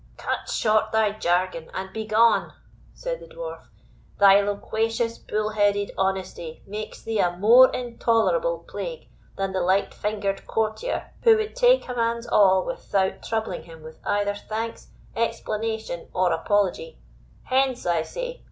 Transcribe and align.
"Cut 0.17 0.49
short 0.49 0.91
thy 0.91 1.11
jargon, 1.11 1.69
and 1.75 1.93
begone," 1.93 2.53
said 2.91 3.19
the 3.19 3.27
Dwarf; 3.27 3.67
"thy 4.17 4.41
loquacious 4.41 5.19
bull 5.19 5.51
headed 5.51 5.91
honesty 5.95 6.63
makes 6.65 7.03
thee 7.03 7.19
a 7.19 7.37
more 7.37 7.69
intolerable 7.69 8.65
plague 8.67 9.11
than 9.37 9.51
the 9.51 9.61
light 9.61 9.93
fingered 9.93 10.47
courtier 10.47 11.11
who 11.21 11.37
would 11.37 11.55
take 11.55 11.87
a 11.87 11.93
man's 11.93 12.25
all 12.27 12.65
without 12.65 13.21
troubling 13.21 13.65
him 13.65 13.83
with 13.83 13.99
either 14.03 14.33
thanks, 14.33 14.87
explanation, 15.15 16.09
or 16.15 16.31
apology. 16.33 16.97
Hence, 17.43 17.85
I 17.85 18.01
say! 18.01 18.39